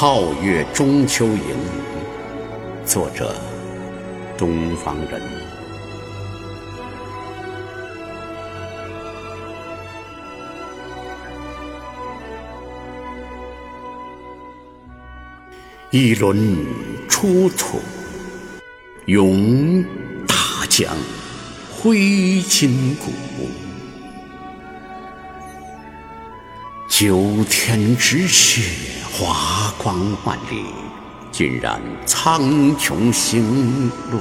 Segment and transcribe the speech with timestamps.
[0.00, 1.36] 皓月中秋营，
[2.86, 3.36] 作者：
[4.38, 5.20] 东方人。
[15.90, 16.56] 一轮
[17.06, 17.78] 出土，
[19.04, 19.84] 咏
[20.26, 20.96] 大江
[21.70, 23.69] 挥金鼓。
[27.00, 28.60] 九天之血，
[29.10, 30.66] 华光万里，
[31.32, 32.42] 尽染苍
[32.76, 34.20] 穹星路。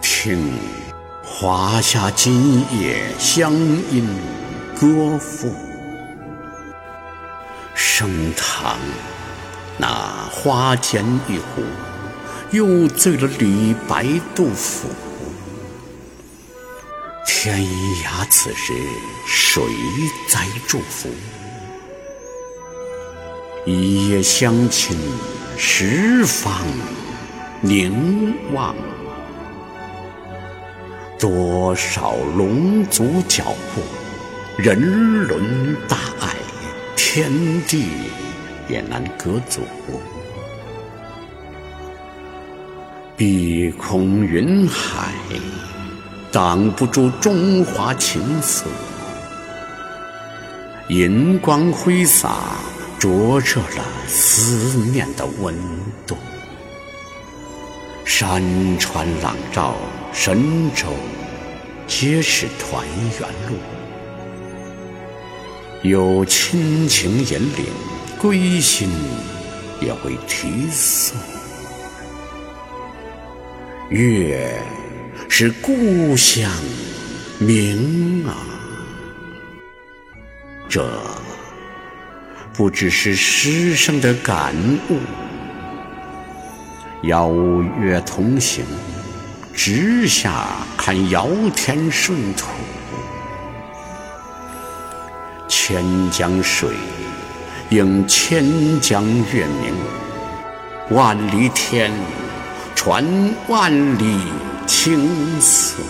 [0.00, 0.52] 听
[1.24, 3.52] 华夏今夜乡
[3.90, 4.08] 音
[4.78, 5.52] 歌赋，
[7.74, 8.78] 升堂
[9.76, 9.88] 那
[10.30, 11.64] 花间一壶，
[12.52, 14.88] 又醉了李白杜甫。
[17.44, 17.62] 天
[18.02, 18.72] 涯此时
[19.26, 19.62] 谁
[20.26, 21.10] 在祝福？
[23.66, 24.96] 一夜相亲
[25.58, 26.64] 十方
[27.60, 28.74] 凝望。
[31.18, 33.82] 多少龙族脚步，
[34.56, 36.34] 人伦大爱，
[36.96, 37.30] 天
[37.68, 37.84] 地
[38.70, 39.60] 也难隔阻。
[43.18, 45.12] 碧空云海。
[46.34, 48.66] 挡不住中华情色，
[50.88, 52.56] 银光挥洒，
[52.98, 55.54] 灼热了思念的温
[56.04, 56.16] 度。
[58.04, 58.42] 山
[58.80, 59.76] 川朗照，
[60.12, 60.88] 神州
[61.86, 62.84] 皆是团
[63.20, 63.56] 圆路。
[65.88, 67.66] 有亲情引领，
[68.18, 68.90] 归心
[69.80, 71.14] 也会提速。
[73.88, 74.60] 月。
[75.28, 76.50] 是故乡
[77.38, 78.36] 明啊，
[80.68, 80.88] 这
[82.52, 84.54] 不只是诗声的感
[84.88, 84.98] 悟。
[87.02, 87.30] 邀
[87.80, 88.64] 月同行，
[89.52, 90.46] 直下
[90.76, 92.46] 看遥天顺土。
[95.48, 96.70] 千江水
[97.70, 99.74] 映千江月明，
[100.96, 101.92] 万里天
[102.74, 103.04] 传
[103.48, 104.20] 万里。
[104.84, 105.82] 青色，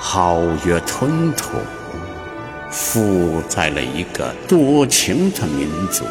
[0.00, 1.58] 皓月吞吐，
[2.70, 6.06] 负载了一个多情的民族，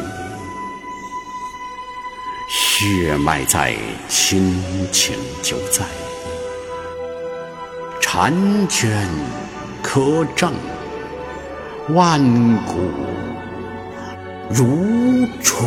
[2.48, 3.74] 血脉在，
[4.08, 5.84] 亲情就在，
[8.00, 8.32] 婵
[8.68, 9.08] 娟
[9.82, 10.52] 可证，
[11.88, 12.22] 万
[12.64, 12.74] 古
[14.48, 15.66] 如初。